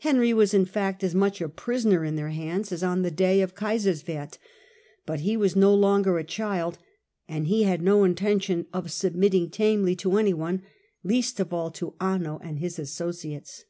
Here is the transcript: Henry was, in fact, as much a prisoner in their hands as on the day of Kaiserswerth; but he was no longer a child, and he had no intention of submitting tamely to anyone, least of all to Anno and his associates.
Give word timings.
Henry 0.00 0.34
was, 0.34 0.52
in 0.52 0.66
fact, 0.66 1.02
as 1.02 1.14
much 1.14 1.40
a 1.40 1.48
prisoner 1.48 2.04
in 2.04 2.14
their 2.16 2.28
hands 2.28 2.72
as 2.72 2.82
on 2.82 3.00
the 3.00 3.10
day 3.10 3.40
of 3.40 3.54
Kaiserswerth; 3.54 4.36
but 5.06 5.20
he 5.20 5.34
was 5.34 5.56
no 5.56 5.74
longer 5.74 6.18
a 6.18 6.24
child, 6.24 6.76
and 7.26 7.46
he 7.46 7.62
had 7.62 7.80
no 7.80 8.04
intention 8.04 8.66
of 8.74 8.92
submitting 8.92 9.48
tamely 9.48 9.96
to 9.96 10.18
anyone, 10.18 10.60
least 11.02 11.40
of 11.40 11.54
all 11.54 11.70
to 11.70 11.94
Anno 11.98 12.38
and 12.42 12.58
his 12.58 12.78
associates. 12.78 13.64